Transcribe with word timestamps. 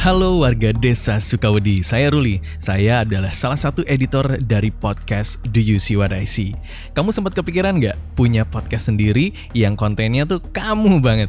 Halo 0.00 0.40
warga 0.40 0.72
desa 0.72 1.20
Sukawedi, 1.20 1.84
saya 1.84 2.08
Ruli. 2.08 2.40
Saya 2.56 3.04
adalah 3.04 3.36
salah 3.36 3.60
satu 3.60 3.84
editor 3.84 4.40
dari 4.40 4.72
podcast 4.72 5.36
Do 5.52 5.60
You 5.60 5.76
See 5.76 5.92
What 5.92 6.16
I 6.16 6.24
See. 6.24 6.56
Kamu 6.96 7.12
sempat 7.12 7.36
kepikiran 7.36 7.76
nggak 7.76 8.16
punya 8.16 8.48
podcast 8.48 8.88
sendiri 8.88 9.36
yang 9.52 9.76
kontennya 9.76 10.24
tuh 10.24 10.40
kamu 10.56 11.04
banget? 11.04 11.28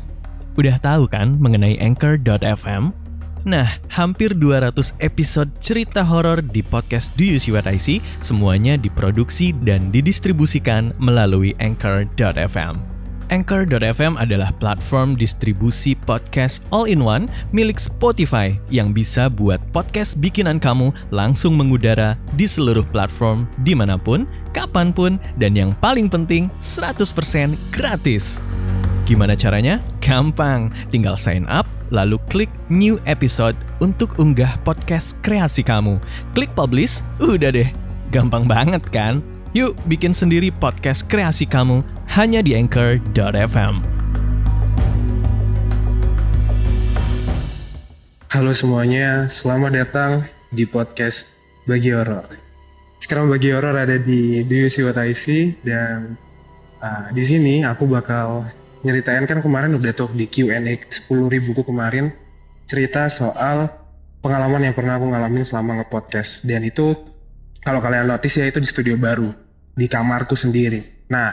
Udah 0.55 0.79
tahu 0.79 1.03
kan 1.11 1.35
mengenai 1.35 1.83
Anchor.fm? 1.83 2.95
Nah, 3.43 3.75
hampir 3.91 4.31
200 4.39 5.03
episode 5.03 5.51
cerita 5.59 6.07
horor 6.07 6.39
di 6.39 6.63
podcast 6.63 7.11
Do 7.19 7.27
You 7.27 7.43
See 7.43 7.51
What 7.51 7.67
I 7.67 7.75
See 7.75 7.99
semuanya 8.23 8.79
diproduksi 8.79 9.51
dan 9.51 9.91
didistribusikan 9.91 10.95
melalui 10.95 11.59
Anchor.fm. 11.59 13.00
Anchor.fm 13.31 14.19
adalah 14.19 14.51
platform 14.59 15.15
distribusi 15.15 15.95
podcast 15.95 16.67
all-in-one 16.75 17.31
milik 17.55 17.79
Spotify 17.79 18.51
yang 18.67 18.91
bisa 18.91 19.31
buat 19.31 19.63
podcast 19.71 20.19
bikinan 20.19 20.59
kamu 20.59 20.91
langsung 21.15 21.55
mengudara 21.55 22.19
di 22.35 22.43
seluruh 22.43 22.83
platform 22.91 23.47
di 23.63 23.71
mana 23.71 23.95
pun, 23.95 24.27
kapan 24.51 24.91
pun, 24.91 25.15
dan 25.39 25.55
yang 25.55 25.71
paling 25.79 26.11
penting 26.11 26.51
100% 26.59 27.55
gratis. 27.71 28.43
Gimana 29.07 29.39
caranya? 29.39 29.79
Gampang, 30.03 30.67
tinggal 30.91 31.15
sign 31.15 31.47
up, 31.47 31.63
lalu 31.87 32.19
klik 32.27 32.51
new 32.67 32.99
episode 33.07 33.55
untuk 33.79 34.19
unggah 34.19 34.59
podcast 34.67 35.15
kreasi 35.23 35.63
kamu. 35.63 36.03
Klik 36.35 36.51
publish, 36.51 36.99
udah 37.23 37.55
deh. 37.55 37.71
Gampang 38.11 38.43
banget 38.43 38.83
kan? 38.91 39.23
Yuk 39.51 39.75
bikin 39.83 40.15
sendiri 40.15 40.47
podcast 40.47 41.11
kreasi 41.11 41.43
kamu 41.43 41.83
hanya 42.15 42.39
di 42.39 42.55
anchor.fm. 42.55 43.83
Halo 48.31 48.55
semuanya, 48.55 49.27
selamat 49.27 49.71
datang 49.75 50.11
di 50.55 50.63
podcast 50.63 51.27
Bagi 51.67 51.91
Horor. 51.91 52.31
Sekarang 53.03 53.27
Bagi 53.27 53.51
Horor 53.51 53.75
ada 53.75 53.99
di 53.99 54.39
Do 54.47 54.55
You 54.55 54.71
See 54.71 54.87
What 54.87 54.95
I 54.95 55.11
See 55.11 55.51
dan 55.67 56.15
uh, 56.79 57.11
di 57.11 57.27
sini 57.27 57.67
aku 57.67 57.91
bakal 57.91 58.47
nyeritain 58.87 59.27
kan 59.27 59.43
kemarin 59.43 59.75
udah 59.75 59.91
tuh 59.91 60.15
di 60.15 60.31
Q&A 60.31 60.63
10 60.63 61.11
ribuku 61.11 61.67
kemarin 61.67 62.07
cerita 62.71 63.11
soal 63.11 63.67
pengalaman 64.23 64.63
yang 64.63 64.71
pernah 64.71 64.95
aku 64.95 65.11
ngalamin 65.11 65.43
selama 65.43 65.83
nge-podcast 65.83 66.47
dan 66.47 66.63
itu 66.63 66.95
kalau 67.61 67.77
kalian 67.77 68.09
notice 68.09 68.41
ya 68.41 68.49
itu 68.49 68.57
di 68.57 68.65
studio 68.65 68.97
baru 68.97 69.29
di 69.77 69.85
kamarku 69.85 70.33
sendiri. 70.33 70.81
Nah, 71.13 71.31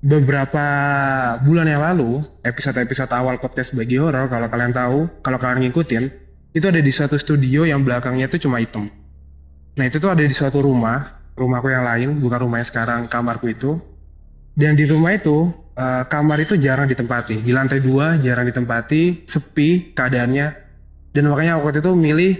beberapa 0.00 0.64
bulan 1.42 1.66
yang 1.66 1.82
lalu, 1.82 2.22
episode-episode 2.46 3.10
awal 3.12 3.36
podcast 3.42 3.74
bagi 3.74 3.98
horor 3.98 4.30
kalau 4.30 4.46
kalian 4.46 4.72
tahu, 4.72 4.98
kalau 5.20 5.38
kalian 5.42 5.66
ngikutin, 5.66 6.04
itu 6.54 6.64
ada 6.64 6.80
di 6.80 6.92
suatu 6.94 7.18
studio 7.18 7.66
yang 7.66 7.82
belakangnya 7.82 8.30
itu 8.30 8.46
cuma 8.48 8.62
hitam. 8.62 8.88
Nah, 9.76 9.84
itu 9.84 10.00
tuh 10.00 10.08
ada 10.14 10.24
di 10.24 10.32
suatu 10.32 10.64
rumah, 10.64 11.20
rumahku 11.36 11.68
yang 11.68 11.84
lain, 11.84 12.08
bukan 12.22 12.48
rumahnya 12.48 12.66
sekarang, 12.70 13.10
kamarku 13.12 13.52
itu. 13.52 13.76
Dan 14.56 14.72
di 14.72 14.88
rumah 14.88 15.12
itu, 15.12 15.52
uh, 15.76 16.08
kamar 16.08 16.48
itu 16.48 16.56
jarang 16.56 16.88
ditempati. 16.88 17.44
Di 17.44 17.52
lantai 17.52 17.84
dua 17.84 18.16
jarang 18.16 18.48
ditempati, 18.48 19.28
sepi 19.28 19.92
keadaannya. 19.92 20.46
Dan 21.12 21.28
makanya 21.28 21.60
waktu 21.60 21.84
itu 21.84 21.92
milih 21.92 22.32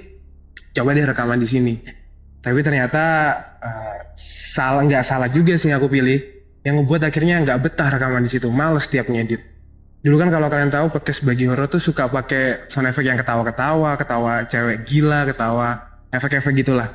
coba 0.72 0.96
deh 0.96 1.04
rekaman 1.08 1.40
di 1.40 1.48
sini 1.48 1.74
tapi 2.46 2.62
ternyata 2.62 3.02
uh, 3.58 3.98
salah 4.14 4.86
nggak 4.86 5.02
salah 5.02 5.26
juga 5.26 5.58
sih 5.58 5.74
aku 5.74 5.90
pilih. 5.90 6.22
Yang 6.62 6.82
ngebuat 6.82 7.02
akhirnya 7.10 7.42
nggak 7.42 7.58
betah 7.58 7.90
rekaman 7.90 8.22
di 8.22 8.30
situ 8.30 8.46
males 8.54 8.86
setiap 8.86 9.10
ngedit. 9.10 9.42
Dulu 10.06 10.14
kan 10.14 10.30
kalau 10.30 10.46
kalian 10.46 10.70
tahu 10.70 10.86
podcast 10.94 11.26
bagi 11.26 11.50
horor 11.50 11.66
tuh 11.66 11.82
suka 11.82 12.06
pakai 12.06 12.70
sound 12.70 12.86
effect 12.86 13.02
yang 13.02 13.18
ketawa-ketawa 13.18 13.98
ketawa 13.98 14.46
cewek 14.46 14.86
gila 14.86 15.26
ketawa 15.26 15.98
efek-efek 16.14 16.62
gitulah. 16.62 16.86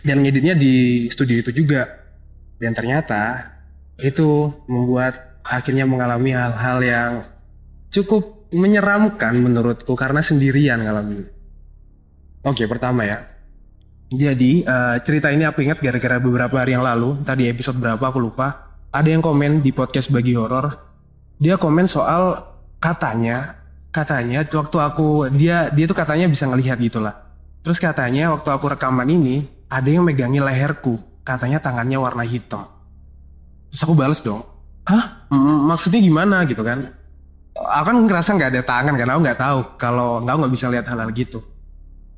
Dan 0.00 0.24
ngeditnya 0.24 0.56
di 0.56 1.04
studio 1.12 1.44
itu 1.44 1.52
juga. 1.52 1.84
Dan 2.56 2.72
ternyata 2.72 3.44
itu 4.00 4.56
membuat 4.72 5.44
akhirnya 5.44 5.84
mengalami 5.84 6.32
hal-hal 6.32 6.78
yang 6.80 7.12
cukup 7.92 8.48
menyeramkan 8.56 9.36
menurutku 9.36 9.92
karena 9.92 10.24
sendirian 10.24 10.80
ngalamin. 10.80 11.28
Oke 12.40 12.64
pertama 12.64 13.04
ya 13.04 13.37
jadi 14.08 14.64
uh, 14.64 14.96
cerita 15.04 15.28
ini 15.28 15.44
aku 15.44 15.60
ingat 15.60 15.84
gara-gara 15.84 16.16
beberapa 16.16 16.56
hari 16.56 16.72
yang 16.72 16.80
lalu, 16.80 17.20
tadi 17.28 17.44
episode 17.44 17.76
berapa 17.76 18.00
aku 18.00 18.16
lupa, 18.16 18.80
ada 18.88 19.04
yang 19.04 19.20
komen 19.20 19.60
di 19.60 19.68
podcast 19.68 20.08
bagi 20.08 20.32
horor. 20.32 20.72
Dia 21.36 21.60
komen 21.60 21.84
soal 21.84 22.40
katanya, 22.80 23.60
katanya 23.92 24.48
waktu 24.48 24.76
aku 24.80 25.28
dia 25.36 25.68
dia 25.68 25.84
tuh 25.84 25.92
katanya 25.92 26.24
bisa 26.24 26.48
ngelihat 26.48 26.80
gitulah. 26.80 27.12
Terus 27.60 27.76
katanya 27.76 28.32
waktu 28.32 28.48
aku 28.48 28.72
rekaman 28.72 29.04
ini 29.12 29.44
ada 29.68 29.92
yang 29.92 30.08
megangi 30.08 30.40
leherku, 30.40 30.96
katanya 31.20 31.60
tangannya 31.60 32.00
warna 32.00 32.24
hitam. 32.24 32.64
Terus 33.68 33.84
aku 33.84 33.92
bales 33.92 34.24
dong, 34.24 34.40
hah? 34.88 35.28
Maksudnya 35.68 36.00
gimana 36.00 36.48
gitu 36.48 36.64
kan? 36.64 36.96
Aku 37.52 37.84
kan 37.92 37.96
ngerasa 38.08 38.40
nggak 38.40 38.50
ada 38.56 38.62
tangan 38.64 38.94
karena 38.96 39.12
aku 39.12 39.20
nggak 39.20 39.40
tahu 39.44 39.58
kalau 39.76 40.24
nggak 40.24 40.32
nggak 40.32 40.52
bisa 40.56 40.66
lihat 40.72 40.88
hal-hal 40.88 41.12
gitu. 41.12 41.44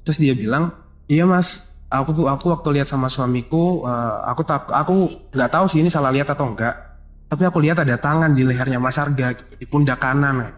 Terus 0.07 0.23
dia 0.23 0.39
bilang, 0.39 0.71
iya 1.11 1.27
mas, 1.27 1.70
aku 1.91 2.11
tuh 2.15 2.27
aku 2.31 2.55
waktu 2.55 2.81
lihat 2.81 2.89
sama 2.89 3.11
suamiku 3.11 3.83
uh, 3.83 4.23
aku 4.31 4.47
tak 4.47 4.71
aku 4.71 5.29
nggak 5.35 5.51
tahu 5.51 5.67
sih 5.67 5.83
ini 5.83 5.91
salah 5.91 6.15
lihat 6.15 6.31
atau 6.31 6.47
enggak 6.47 6.91
tapi 7.31 7.47
aku 7.47 7.63
lihat 7.63 7.79
ada 7.79 7.95
tangan 7.95 8.35
di 8.35 8.43
lehernya 8.43 8.83
Mas 8.83 8.99
Arga 8.99 9.39
di 9.39 9.63
pundak 9.63 10.03
kanan. 10.03 10.51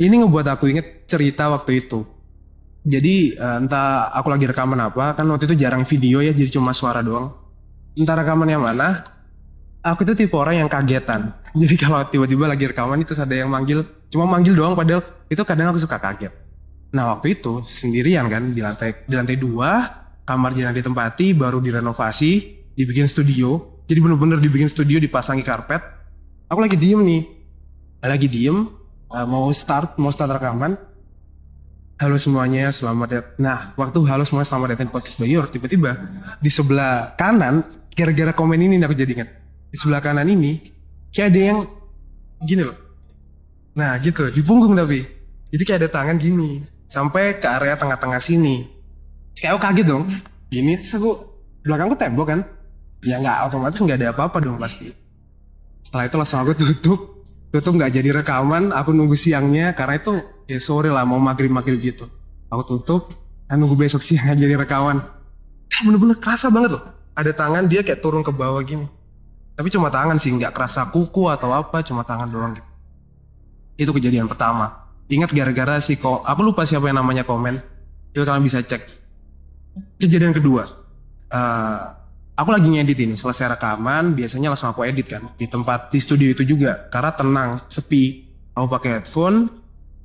Ini 0.00 0.24
ngebuat 0.24 0.48
aku 0.56 0.72
inget 0.72 1.04
cerita 1.04 1.52
waktu 1.52 1.84
itu. 1.84 2.00
Jadi 2.80 3.36
uh, 3.36 3.60
entah 3.60 4.08
aku 4.08 4.32
lagi 4.32 4.48
rekaman 4.48 4.80
apa 4.80 5.12
kan 5.12 5.28
waktu 5.28 5.44
itu 5.52 5.56
jarang 5.60 5.84
video 5.84 6.24
ya 6.24 6.32
jadi 6.32 6.48
cuma 6.48 6.72
suara 6.72 7.04
doang. 7.04 7.28
Entah 7.92 8.16
rekaman 8.16 8.48
yang 8.48 8.64
mana 8.64 9.04
aku 9.84 10.08
itu 10.08 10.16
tipe 10.16 10.32
orang 10.32 10.64
yang 10.64 10.68
kagetan. 10.68 11.32
Jadi 11.60 11.74
kalau 11.80 12.04
tiba-tiba 12.04 12.44
lagi 12.44 12.68
rekaman 12.68 13.00
itu 13.00 13.16
ada 13.16 13.32
yang 13.32 13.48
manggil 13.48 13.80
cuma 14.12 14.28
manggil 14.28 14.52
doang 14.52 14.76
padahal 14.76 15.00
itu 15.32 15.40
kadang 15.44 15.72
aku 15.72 15.80
suka 15.80 15.96
kaget. 15.96 16.32
Nah 16.92 17.16
waktu 17.16 17.40
itu 17.40 17.64
sendirian 17.64 18.28
kan 18.28 18.52
di 18.52 18.60
lantai 18.60 19.08
di 19.08 19.16
lantai 19.16 19.36
dua 19.40 19.88
kamar 20.26 20.50
jarang 20.58 20.74
ditempati 20.74 21.32
baru 21.38 21.62
direnovasi 21.62 22.32
dibikin 22.74 23.06
studio. 23.06 23.78
Jadi 23.86 24.02
bener-bener 24.02 24.42
dibikin 24.42 24.66
studio 24.66 24.98
dipasangi 24.98 25.46
karpet. 25.46 25.78
Aku 26.50 26.58
lagi 26.58 26.74
diem 26.74 26.98
nih. 27.00 27.22
Lagi 28.02 28.26
diem 28.26 28.66
uh, 29.10 29.26
mau 29.26 29.48
start 29.54 29.96
mau 30.02 30.10
start 30.10 30.34
rekaman. 30.36 30.74
Halo 31.96 32.20
semuanya 32.20 32.68
selamat 32.68 33.08
datang 33.08 33.32
nah 33.40 33.72
waktu 33.72 34.04
halo 34.04 34.20
semuanya 34.20 34.52
selamat 34.52 34.68
datang 34.76 34.86
di 34.90 34.92
podcast 34.92 35.16
Bayor. 35.16 35.48
Tiba-tiba 35.48 35.96
di 36.42 36.50
sebelah 36.52 37.16
kanan 37.16 37.64
gara-gara 37.96 38.36
komen 38.36 38.60
ini 38.60 38.76
aku 38.82 38.92
jadi 38.92 39.16
ingat. 39.16 39.30
Di 39.72 39.76
sebelah 39.80 40.04
kanan 40.04 40.28
ini 40.28 40.60
kayak 41.14 41.32
ada 41.32 41.40
yang 41.40 41.58
gini 42.44 42.68
loh. 42.68 42.76
Nah 43.78 43.96
gitu 44.02 44.28
di 44.28 44.42
punggung 44.44 44.76
tapi. 44.76 45.00
Jadi 45.46 45.62
kayak 45.62 45.78
ada 45.86 45.90
tangan 46.02 46.18
gini 46.18 46.60
sampai 46.90 47.38
ke 47.38 47.46
area 47.46 47.78
tengah-tengah 47.78 48.18
sini 48.18 48.75
kayak 49.36 49.56
aku 49.56 49.60
kaget 49.62 49.86
dong. 49.86 50.04
Gini. 50.48 50.80
Terus 50.80 50.96
aku 50.96 51.10
belakangku 51.62 51.96
tembok 52.00 52.26
kan. 52.26 52.40
Ya 53.04 53.20
nggak 53.20 53.52
otomatis 53.52 53.78
nggak 53.78 53.98
ada 54.02 54.08
apa-apa 54.16 54.40
dong 54.40 54.56
pasti. 54.56 54.90
Setelah 55.84 56.08
itu 56.08 56.16
langsung 56.16 56.40
aku 56.42 56.52
tutup. 56.56 57.00
Tutup 57.52 57.72
nggak 57.76 57.92
jadi 57.92 58.10
rekaman. 58.24 58.72
Aku 58.72 58.90
nunggu 58.96 59.14
siangnya 59.14 59.76
karena 59.76 60.00
itu 60.00 60.18
ya 60.48 60.58
sore 60.58 60.88
lah 60.90 61.04
mau 61.04 61.20
maghrib 61.20 61.52
maghrib 61.52 61.78
gitu. 61.78 62.08
Aku 62.50 62.64
tutup 62.64 63.12
dan 63.46 63.62
nunggu 63.62 63.76
besok 63.76 64.02
siang 64.02 64.34
jadi 64.42 64.56
rekaman. 64.56 65.04
Kan 65.70 65.80
bener-bener 65.86 66.16
kerasa 66.18 66.48
banget 66.48 66.80
tuh 66.80 66.84
ada 67.16 67.32
tangan 67.32 67.64
dia 67.68 67.84
kayak 67.84 68.00
turun 68.00 68.24
ke 68.24 68.32
bawah 68.32 68.60
gini. 68.64 68.88
Tapi 69.56 69.72
cuma 69.72 69.88
tangan 69.88 70.20
sih 70.20 70.36
nggak 70.36 70.52
kerasa 70.52 70.92
kuku 70.92 71.32
atau 71.32 71.48
apa 71.52 71.80
cuma 71.80 72.04
tangan 72.04 72.28
doang 72.28 72.52
gitu. 72.52 72.70
Itu 73.76 73.90
kejadian 73.92 74.28
pertama. 74.28 74.88
Ingat 75.06 75.30
gara-gara 75.32 75.78
sih 75.78 75.96
kok 75.96 76.26
aku 76.26 76.40
lupa 76.42 76.66
siapa 76.66 76.90
yang 76.90 77.00
namanya 77.00 77.22
komen. 77.22 77.60
Itu 78.12 78.24
kalian 78.24 78.44
bisa 78.44 78.60
cek 78.64 79.05
kejadian 80.00 80.32
kedua 80.34 80.64
uh, 81.32 81.78
aku 82.36 82.48
lagi 82.52 82.68
ngedit 82.68 82.98
ini 83.06 83.14
selesai 83.16 83.56
rekaman 83.56 84.12
biasanya 84.16 84.52
langsung 84.52 84.72
aku 84.72 84.84
edit 84.84 85.08
kan 85.08 85.28
di 85.36 85.46
tempat 85.48 85.92
di 85.92 85.98
studio 86.00 86.28
itu 86.32 86.42
juga 86.44 86.88
karena 86.92 87.12
tenang 87.14 87.50
sepi. 87.68 88.24
Aku 88.56 88.72
pakai 88.72 89.00
headphone 89.00 89.52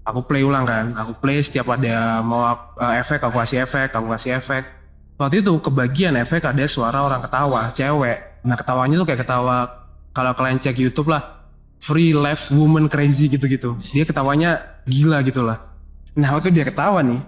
aku 0.03 0.27
play 0.27 0.43
ulang 0.43 0.67
kan 0.67 0.91
aku 0.99 1.23
play 1.23 1.39
setiap 1.39 1.71
ada 1.71 2.19
mau 2.19 2.43
uh, 2.51 2.93
efek 2.99 3.23
aku 3.23 3.39
kasih 3.39 3.63
efek 3.63 3.95
aku 3.95 4.11
kasih 4.11 4.35
efek. 4.43 4.67
Waktu 5.15 5.39
itu 5.39 5.55
kebagian 5.63 6.19
efek 6.19 6.43
ada 6.43 6.67
suara 6.67 6.99
orang 6.99 7.23
ketawa 7.23 7.71
cewek. 7.71 8.43
Nah 8.43 8.59
ketawanya 8.59 8.99
tuh 8.99 9.07
kayak 9.07 9.23
ketawa 9.23 9.71
kalau 10.11 10.35
kalian 10.35 10.59
cek 10.59 10.75
YouTube 10.83 11.15
lah 11.15 11.47
free 11.79 12.11
left 12.11 12.51
woman 12.51 12.91
crazy 12.91 13.31
gitu-gitu. 13.31 13.79
Dia 13.95 14.03
ketawanya 14.03 14.83
gila 14.83 15.21
gitu 15.23 15.45
lah 15.45 15.71
nah 16.11 16.35
waktu 16.35 16.51
dia 16.51 16.67
ketawa 16.67 16.99
nih 17.05 17.21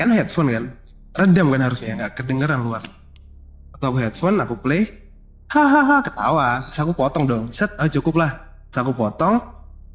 kan 0.00 0.08
headphone 0.16 0.48
kan 0.48 0.64
redam 1.12 1.52
kan 1.52 1.62
harusnya 1.64 1.96
nggak 1.96 2.12
kedengeran 2.18 2.60
luar. 2.64 2.82
Atau 3.76 3.92
aku 3.92 3.98
headphone 4.00 4.36
aku 4.40 4.56
play. 4.60 4.88
Hahaha 5.52 6.00
ketawa. 6.00 6.64
Terus 6.68 6.78
aku 6.80 6.92
potong 6.96 7.24
dong. 7.28 7.44
Set 7.52 7.72
oh, 7.76 7.88
cukup 7.88 8.24
lah. 8.24 8.30
Terus 8.72 8.88
aku 8.88 8.92
potong. 8.96 9.40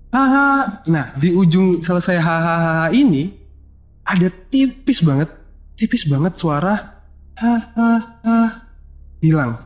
Haha 0.08 0.82
nah 0.88 1.12
di 1.20 1.36
ujung 1.36 1.84
selesai 1.84 2.16
hahaha 2.16 2.88
ini 2.96 3.36
ada 4.08 4.32
tipis 4.32 5.04
banget, 5.04 5.28
tipis 5.76 6.08
banget 6.08 6.40
suara 6.40 7.04
ha 7.36 7.54
ha 7.76 7.90
ha 8.24 8.38
hilang. 9.20 9.60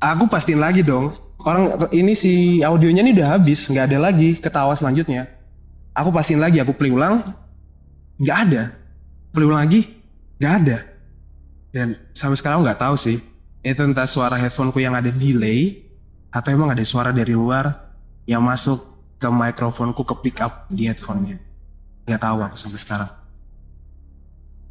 Aku 0.00 0.28
pastiin 0.28 0.60
lagi 0.60 0.84
dong. 0.84 1.12
Orang 1.40 1.88
ini 1.96 2.12
si 2.12 2.60
audionya 2.60 3.00
ini 3.00 3.16
udah 3.16 3.40
habis, 3.40 3.64
nggak 3.72 3.88
ada 3.88 3.98
lagi 4.12 4.36
ketawa 4.36 4.76
selanjutnya. 4.76 5.24
Aku 5.96 6.12
pastiin 6.12 6.36
lagi, 6.36 6.60
aku 6.60 6.76
play 6.76 6.92
ulang, 6.92 7.24
nggak 8.20 8.38
ada. 8.48 8.62
Play 9.32 9.48
ulang 9.48 9.64
lagi, 9.64 9.80
nggak 10.40 10.54
ada. 10.64 10.78
Dan 11.70 11.94
sampai 12.16 12.34
sekarang 12.40 12.66
nggak 12.66 12.80
tahu 12.80 12.96
sih, 12.96 13.20
itu 13.60 13.80
entah 13.84 14.08
suara 14.08 14.40
headphoneku 14.40 14.80
yang 14.80 14.96
ada 14.96 15.12
delay 15.12 15.84
atau 16.32 16.50
emang 16.50 16.72
ada 16.72 16.82
suara 16.82 17.12
dari 17.12 17.36
luar 17.36 17.92
yang 18.24 18.42
masuk 18.42 18.80
ke 19.20 19.28
mikrofonku 19.28 20.02
ke 20.02 20.14
pick 20.24 20.36
up 20.40 20.66
di 20.72 20.88
headphonenya. 20.88 21.36
Nggak 22.08 22.20
tahu 22.24 22.38
aku 22.40 22.56
sampai 22.56 22.80
sekarang. 22.80 23.10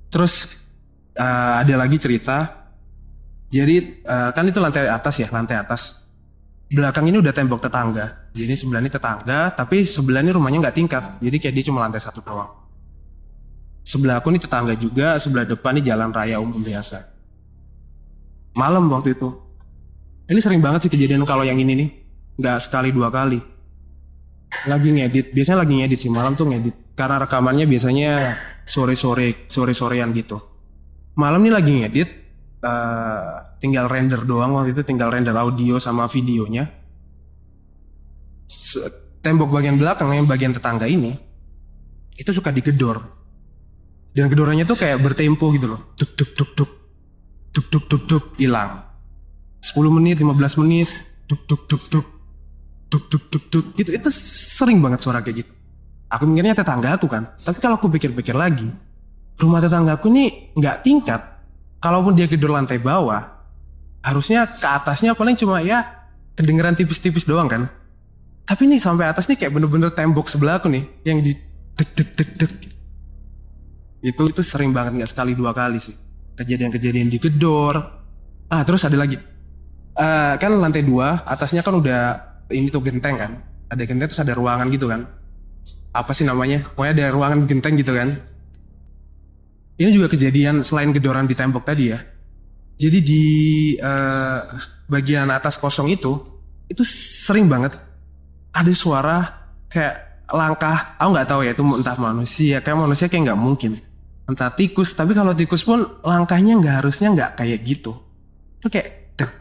Terus 0.10 0.58
uh, 1.16 1.62
ada 1.62 1.74
lagi 1.78 2.02
cerita. 2.02 2.66
Jadi 3.50 4.06
uh, 4.06 4.30
kan 4.34 4.46
itu 4.46 4.58
lantai 4.58 4.90
atas 4.90 5.22
ya 5.22 5.30
lantai 5.30 5.62
atas. 5.62 6.04
Belakang 6.70 7.10
ini 7.10 7.18
udah 7.22 7.34
tembok 7.34 7.62
tetangga. 7.62 8.30
Jadi 8.34 8.54
sebelah 8.58 8.82
ini 8.82 8.90
tetangga 8.90 9.54
tapi 9.54 9.86
sebelah 9.86 10.26
ini 10.26 10.34
rumahnya 10.34 10.66
nggak 10.66 10.76
tingkat. 10.76 11.04
Jadi 11.22 11.38
kayak 11.38 11.54
dia 11.54 11.66
cuma 11.70 11.86
lantai 11.86 12.02
satu 12.02 12.22
doang 12.26 12.69
sebelah 13.90 14.22
aku 14.22 14.30
ini 14.30 14.38
tetangga 14.38 14.78
juga 14.78 15.18
sebelah 15.18 15.50
depan 15.50 15.74
ini 15.74 15.82
jalan 15.82 16.14
raya 16.14 16.38
umum 16.38 16.62
biasa. 16.62 17.10
Malam 18.54 18.86
waktu 18.94 19.18
itu. 19.18 19.34
Ini 20.30 20.38
sering 20.38 20.62
banget 20.62 20.86
sih 20.86 20.92
kejadian 20.94 21.26
kalau 21.26 21.42
yang 21.42 21.58
ini 21.58 21.74
nih. 21.74 21.90
Nggak 22.38 22.58
sekali 22.62 22.94
dua 22.94 23.10
kali. 23.10 23.42
Lagi 24.70 24.94
ngedit. 24.94 25.34
Biasanya 25.34 25.66
lagi 25.66 25.74
ngedit 25.82 26.00
sih 26.06 26.14
malam 26.14 26.38
tuh 26.38 26.54
ngedit. 26.54 26.94
Karena 26.94 27.18
rekamannya 27.18 27.66
biasanya 27.66 28.38
sore-sore 28.62 29.50
sore-sorean 29.50 30.14
gitu. 30.14 30.38
Malam 31.18 31.42
nih 31.42 31.54
lagi 31.58 31.74
ngedit 31.82 32.10
uh, 32.62 33.58
tinggal 33.58 33.90
render 33.90 34.22
doang 34.22 34.54
waktu 34.54 34.78
itu 34.78 34.86
tinggal 34.86 35.10
render 35.10 35.34
audio 35.34 35.82
sama 35.82 36.06
videonya. 36.06 36.70
Tembok 39.26 39.50
bagian 39.50 39.82
belakang 39.82 40.14
yang 40.14 40.30
bagian 40.30 40.54
tetangga 40.54 40.86
ini 40.86 41.18
itu 42.20 42.32
suka 42.36 42.52
digedor 42.52 43.19
dan 44.14 44.26
gedorannya 44.30 44.66
tuh 44.66 44.78
kayak 44.78 45.00
bertempo 45.02 45.54
gitu 45.54 45.70
loh. 45.70 45.82
Duk 45.96 46.12
duk 46.18 46.30
duk 46.34 46.50
duk 46.58 46.72
duk 47.54 47.66
duk 47.70 47.84
duk 47.86 48.04
duk 48.10 48.26
hilang. 48.42 48.82
10 49.62 49.76
menit 49.94 50.18
15 50.22 50.62
menit. 50.66 50.90
Duk 51.30 51.46
duk 51.46 51.70
duk 51.70 51.84
duk 51.94 52.08
duk 52.90 53.04
duk 53.06 53.24
duk 53.30 53.44
duk 53.54 53.66
gitu 53.78 53.94
itu 53.94 54.10
sering 54.10 54.82
banget 54.82 55.00
suara 55.06 55.22
kayak 55.22 55.46
gitu. 55.46 55.52
Aku 56.10 56.26
mikirnya 56.26 56.58
tetangga 56.58 56.98
aku 56.98 57.06
kan. 57.06 57.30
Tapi 57.38 57.62
kalau 57.62 57.78
aku 57.78 57.86
pikir-pikir 57.94 58.34
lagi 58.34 58.66
rumah 59.38 59.62
tetangga 59.62 60.02
aku 60.02 60.10
ini 60.10 60.54
nggak 60.58 60.82
tingkat. 60.82 61.22
Kalaupun 61.80 62.18
dia 62.18 62.28
gedor 62.28 62.52
lantai 62.52 62.82
bawah 62.82 63.24
harusnya 64.04 64.48
ke 64.48 64.68
atasnya 64.68 65.16
paling 65.16 65.36
cuma 65.40 65.64
ya 65.64 65.86
kedengeran 66.34 66.74
tipis-tipis 66.74 67.30
doang 67.30 67.46
kan. 67.46 67.70
Tapi 68.50 68.66
nih 68.66 68.82
sampai 68.82 69.06
atas 69.06 69.30
nih 69.30 69.38
kayak 69.38 69.54
bener-bener 69.54 69.94
tembok 69.94 70.26
sebelah 70.26 70.58
aku 70.58 70.68
nih 70.68 70.82
yang 71.06 71.22
di 71.22 71.38
dek 71.78 71.90
dek 71.94 72.10
dek 72.18 72.30
dek 72.36 72.52
itu 74.00 74.24
itu 74.32 74.42
sering 74.44 74.72
banget 74.72 75.04
nggak 75.04 75.12
sekali 75.12 75.36
dua 75.36 75.52
kali 75.52 75.80
sih. 75.80 75.96
Kejadian-kejadian 76.40 77.12
digedor 77.12 77.76
ah 78.50 78.62
terus 78.64 78.88
ada 78.88 78.96
lagi. 78.96 79.20
Uh, 80.00 80.40
kan 80.40 80.56
lantai 80.56 80.88
dua 80.88 81.28
atasnya 81.28 81.60
kan 81.60 81.76
udah 81.76 82.02
ini 82.56 82.72
tuh 82.72 82.80
genteng 82.80 83.20
kan. 83.20 83.32
Ada 83.68 83.84
genteng 83.86 84.08
terus 84.08 84.22
ada 84.24 84.34
ruangan 84.34 84.72
gitu 84.72 84.88
kan. 84.88 85.06
Apa 85.92 86.16
sih 86.16 86.24
namanya? 86.24 86.64
Pokoknya 86.74 86.94
ada 86.96 87.06
ruangan 87.12 87.44
genteng 87.46 87.76
gitu 87.76 87.92
kan. 87.92 88.16
Ini 89.80 89.90
juga 89.96 90.12
kejadian 90.12 90.64
selain 90.64 90.92
gedoran 90.92 91.28
di 91.28 91.36
tembok 91.36 91.64
tadi 91.64 91.92
ya. 91.92 92.00
Jadi 92.80 93.00
di 93.04 93.26
uh, 93.80 94.40
bagian 94.88 95.28
atas 95.30 95.60
kosong 95.60 95.92
itu 95.92 96.20
itu 96.70 96.84
sering 96.86 97.50
banget 97.50 97.76
ada 98.56 98.72
suara 98.72 99.26
kayak 99.70 100.26
langkah 100.30 100.96
aku 100.98 101.10
nggak 101.14 101.28
tahu 101.30 101.42
ya 101.46 101.52
itu 101.54 101.64
entah 101.66 101.98
manusia 101.98 102.58
kayak 102.62 102.78
manusia 102.78 103.06
kayak 103.10 103.34
nggak 103.34 103.40
mungkin 103.40 103.72
entah 104.30 104.54
tikus 104.54 104.94
tapi 104.94 105.18
kalau 105.18 105.34
tikus 105.34 105.66
pun 105.66 105.82
langkahnya 106.06 106.62
nggak 106.62 106.76
harusnya 106.86 107.10
nggak 107.18 107.32
kayak 107.42 107.60
gitu. 107.66 107.98
Itu 108.62 108.70
kayak 108.70 109.18
dek 109.18 109.32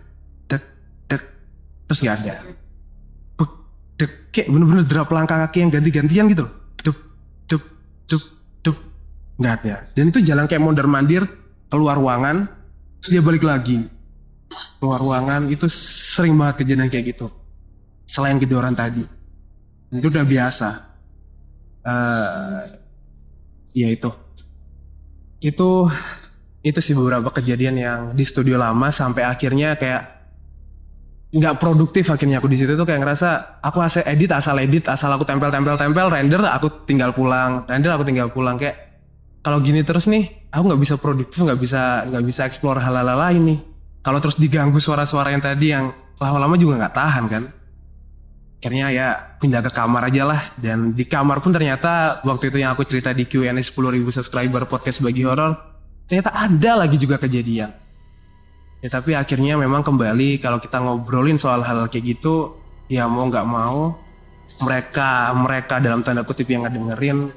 dek 0.48 0.64
dek 1.12 1.22
terus 1.84 2.00
nggak 2.00 2.16
ada. 2.24 2.34
Dek 3.98 4.12
kayak 4.32 4.48
bener-bener 4.48 4.86
drop 4.88 5.12
langkah 5.12 5.44
kaki 5.44 5.68
yang 5.68 5.70
ganti-gantian 5.70 6.24
gitu 6.32 6.48
loh. 6.48 6.52
Dup 6.80 6.96
dup 7.44 7.62
dup 8.08 8.22
dup. 8.64 8.76
Nggak 9.36 9.54
ada. 9.60 9.74
Dan 9.92 10.04
itu 10.08 10.24
jalan 10.24 10.48
kayak 10.48 10.62
mondar 10.64 10.88
mandir 10.88 11.28
keluar 11.68 12.00
ruangan 12.00 12.48
terus 13.04 13.10
dia 13.12 13.20
balik 13.20 13.44
lagi. 13.44 13.84
Keluar 14.80 15.04
ruangan 15.04 15.52
itu 15.52 15.68
sering 15.68 16.32
banget 16.40 16.64
kejadian 16.64 16.88
kayak 16.88 17.12
gitu. 17.12 17.28
Selain 18.08 18.40
gedoran 18.40 18.72
tadi. 18.72 19.04
Itu 19.92 20.08
udah 20.08 20.24
biasa. 20.24 20.68
Uh, 21.88 22.64
ya 23.72 23.88
itu 23.92 24.08
itu 25.38 25.86
itu 26.66 26.80
sih 26.82 26.94
beberapa 26.98 27.30
kejadian 27.30 27.74
yang 27.78 28.00
di 28.10 28.26
studio 28.26 28.58
lama 28.58 28.90
sampai 28.90 29.22
akhirnya 29.22 29.78
kayak 29.78 30.18
nggak 31.28 31.60
produktif 31.60 32.08
akhirnya 32.08 32.40
aku 32.40 32.48
di 32.48 32.56
situ 32.56 32.72
tuh 32.74 32.88
kayak 32.88 33.04
ngerasa 33.04 33.60
aku 33.60 33.84
asal 33.84 34.02
edit 34.08 34.32
asal 34.32 34.56
edit 34.58 34.88
asal 34.88 35.12
aku 35.12 35.28
tempel 35.28 35.52
tempel 35.52 35.76
tempel 35.76 36.08
render 36.08 36.40
aku 36.48 36.88
tinggal 36.88 37.12
pulang 37.12 37.68
render 37.68 37.94
aku 37.94 38.02
tinggal 38.02 38.32
pulang. 38.32 38.58
Kayak 38.58 38.98
kalau 39.44 39.62
gini 39.62 39.84
terus 39.86 40.10
nih 40.10 40.50
aku 40.50 40.72
nggak 40.74 40.80
bisa 40.82 40.94
produktif 40.98 41.38
nggak 41.44 41.60
bisa 41.60 42.08
nggak 42.08 42.24
bisa 42.26 42.42
explore 42.48 42.82
hal-hal 42.82 43.06
lain 43.06 43.42
nih. 43.54 43.58
Kalau 44.02 44.18
terus 44.24 44.40
diganggu 44.40 44.80
suara-suara 44.80 45.30
yang 45.30 45.42
tadi 45.44 45.66
yang 45.70 45.92
lama-lama 46.18 46.58
juga 46.58 46.80
nggak 46.82 46.94
tahan 46.96 47.24
kan 47.30 47.44
akhirnya 48.58 48.90
ya 48.90 49.06
pindah 49.38 49.62
ke 49.62 49.70
kamar 49.70 50.10
aja 50.10 50.22
lah. 50.26 50.40
Dan 50.58 50.92
di 50.98 51.06
kamar 51.06 51.38
pun 51.38 51.54
ternyata 51.54 52.18
waktu 52.26 52.50
itu 52.50 52.58
yang 52.58 52.74
aku 52.74 52.82
cerita 52.82 53.14
di 53.14 53.24
Q&A 53.24 53.54
10.000 53.54 53.70
subscriber 54.10 54.66
podcast 54.66 54.98
bagi 54.98 55.22
horor 55.22 55.54
ternyata 56.10 56.34
ada 56.34 56.82
lagi 56.82 56.98
juga 56.98 57.22
kejadian. 57.22 57.70
Ya 58.78 58.88
tapi 58.90 59.14
akhirnya 59.14 59.58
memang 59.58 59.82
kembali 59.86 60.42
kalau 60.42 60.58
kita 60.58 60.78
ngobrolin 60.78 61.38
soal 61.38 61.62
hal 61.62 61.86
kayak 61.90 62.18
gitu 62.18 62.58
ya 62.86 63.10
mau 63.10 63.26
nggak 63.26 63.46
mau 63.46 63.98
mereka 64.64 65.34
mereka 65.36 65.76
dalam 65.82 66.00
tanda 66.00 66.24
kutip 66.24 66.48
yang 66.48 66.64
ngedengerin 66.66 67.30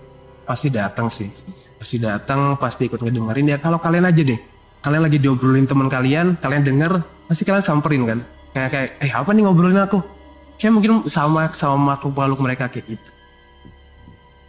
pasti 0.47 0.73
datang 0.73 1.11
sih. 1.11 1.29
Pasti 1.77 1.97
datang 2.01 2.57
pasti 2.57 2.87
ikut 2.89 3.01
ngedengerin. 3.01 3.45
Ya 3.51 3.57
kalau 3.61 3.77
kalian 3.77 4.09
aja 4.09 4.21
deh. 4.25 4.39
Kalian 4.81 5.05
lagi 5.05 5.21
diobrolin 5.21 5.69
teman 5.69 5.85
kalian 5.85 6.41
kalian 6.41 6.65
denger 6.65 7.05
pasti 7.29 7.45
kalian 7.45 7.61
samperin 7.61 8.03
kan. 8.09 8.19
Kayak 8.57 8.69
kayak 8.73 8.89
eh 9.03 9.11
apa 9.13 9.29
nih 9.35 9.43
ngobrolin 9.45 9.81
aku 9.81 10.20
kayak 10.61 10.73
mungkin 10.77 10.93
sama 11.09 11.49
sama 11.57 11.97
makhluk 11.97 12.13
makhluk 12.13 12.39
mereka 12.45 12.69
kayak 12.69 12.93
gitu 12.93 13.09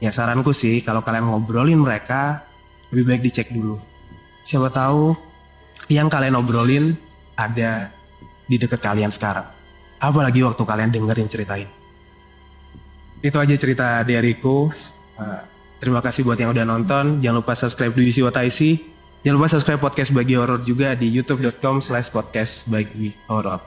ya 0.04 0.12
saranku 0.12 0.52
sih 0.52 0.84
kalau 0.84 1.00
kalian 1.00 1.24
ngobrolin 1.24 1.80
mereka 1.80 2.44
lebih 2.92 3.16
baik 3.16 3.22
dicek 3.24 3.48
dulu 3.48 3.80
siapa 4.44 4.68
tahu 4.68 5.16
yang 5.88 6.12
kalian 6.12 6.38
obrolin 6.38 6.94
ada 7.34 7.90
di 8.46 8.56
dekat 8.60 8.80
kalian 8.84 9.10
sekarang. 9.10 9.48
Apalagi 10.02 10.42
waktu 10.42 10.62
kalian 10.62 10.90
dengerin 10.90 11.28
ceritain. 11.30 11.70
Itu 13.22 13.38
aja 13.38 13.54
cerita 13.54 14.02
dariku. 14.02 14.72
Uh, 15.14 15.40
terima 15.78 16.02
kasih 16.02 16.26
buat 16.26 16.38
yang 16.40 16.50
udah 16.50 16.66
nonton. 16.66 17.22
Jangan 17.22 17.36
lupa 17.38 17.54
subscribe 17.54 17.94
di 17.94 18.10
What 18.24 18.38
I 18.40 18.50
See. 18.50 18.82
Jangan 19.22 19.36
lupa 19.38 19.48
subscribe 19.54 19.78
podcast 19.78 20.10
bagi 20.10 20.34
horor 20.34 20.58
juga 20.66 20.98
di 20.98 21.06
youtube.com 21.06 21.78
slash 21.78 22.10
podcast 22.10 22.66
bagi 22.66 23.14
horor. 23.30 23.62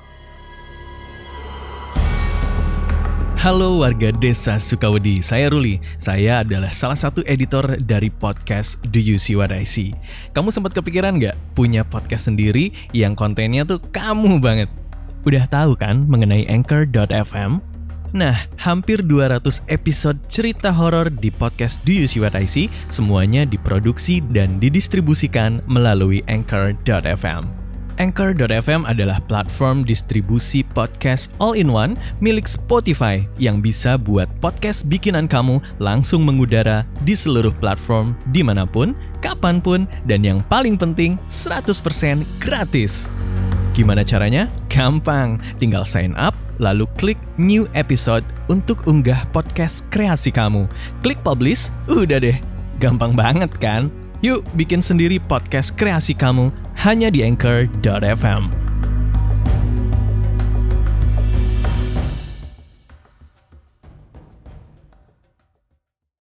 Halo 3.45 3.85
warga 3.85 4.09
desa 4.09 4.57
Sukawedi, 4.57 5.21
saya 5.21 5.53
Ruli. 5.53 5.77
Saya 6.01 6.41
adalah 6.41 6.73
salah 6.73 6.97
satu 6.97 7.21
editor 7.29 7.77
dari 7.77 8.09
podcast 8.09 8.81
Do 8.89 8.97
You 8.97 9.21
See 9.21 9.37
What 9.37 9.53
I 9.53 9.69
See. 9.69 9.93
Kamu 10.33 10.49
sempat 10.49 10.73
kepikiran 10.73 11.21
nggak 11.21 11.53
punya 11.53 11.85
podcast 11.85 12.25
sendiri 12.25 12.73
yang 12.89 13.13
kontennya 13.13 13.61
tuh 13.61 13.77
kamu 13.93 14.41
banget? 14.41 14.65
Udah 15.29 15.45
tahu 15.45 15.77
kan 15.77 16.09
mengenai 16.09 16.49
Anchor.fm? 16.49 17.61
Nah, 18.17 18.49
hampir 18.57 19.05
200 19.05 19.61
episode 19.69 20.17
cerita 20.25 20.73
horor 20.73 21.13
di 21.13 21.29
podcast 21.29 21.85
Do 21.85 21.93
You 21.93 22.09
See 22.09 22.25
What 22.25 22.33
I 22.33 22.49
See 22.49 22.73
semuanya 22.89 23.45
diproduksi 23.45 24.25
dan 24.25 24.57
didistribusikan 24.57 25.61
melalui 25.69 26.25
Anchor.fm. 26.25 27.64
Anchor.fm 27.95 28.83
adalah 28.83 29.23
platform 29.25 29.87
distribusi 29.87 30.61
podcast 30.61 31.31
all-in-one 31.39 31.95
milik 32.19 32.43
Spotify 32.43 33.23
yang 33.39 33.63
bisa 33.63 33.95
buat 33.95 34.27
podcast 34.43 34.87
bikinan 34.91 35.31
kamu 35.31 35.63
langsung 35.79 36.27
mengudara 36.27 36.83
di 37.07 37.15
seluruh 37.15 37.55
platform 37.57 38.15
di 38.35 38.43
mana 38.43 38.67
pun, 38.67 38.91
kapan 39.23 39.63
pun, 39.63 39.87
dan 40.03 40.27
yang 40.27 40.43
paling 40.51 40.75
penting 40.75 41.15
100% 41.31 41.71
gratis. 42.43 43.07
Gimana 43.71 44.03
caranya? 44.03 44.47
Gampang, 44.71 45.39
tinggal 45.59 45.83
sign 45.83 46.15
up, 46.15 46.35
lalu 46.59 46.87
klik 46.95 47.19
new 47.35 47.67
episode 47.75 48.23
untuk 48.51 48.87
unggah 48.87 49.27
podcast 49.35 49.87
kreasi 49.91 50.31
kamu. 50.31 50.67
Klik 51.03 51.19
publish, 51.23 51.71
udah 51.87 52.19
deh 52.19 52.39
Gampang 52.75 53.15
banget 53.15 53.51
kan? 53.55 53.87
Yuk 54.19 54.43
bikin 54.57 54.83
sendiri 54.83 55.15
podcast 55.21 55.75
kreasi 55.79 56.11
kamu 56.11 56.51
hanya 56.75 57.07
di 57.13 57.23
anchor.fm. 57.23 58.64